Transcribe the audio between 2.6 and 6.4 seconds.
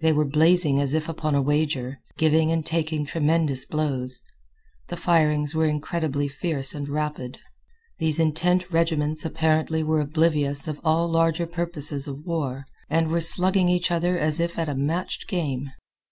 taking tremendous blows. The firings were incredibly